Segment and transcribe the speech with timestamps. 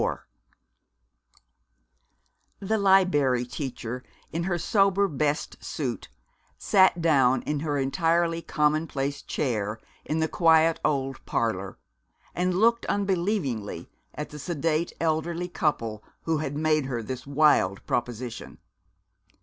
[0.01, 0.17] IV
[2.59, 4.01] The Liberry Teacher,
[4.33, 6.09] in her sober best suit,
[6.57, 11.77] sat down in her entirely commonplace chair in the quiet old parlor,
[12.33, 18.57] and looked unbelievingly at the sedate elderly couple who had made her this wild proposition.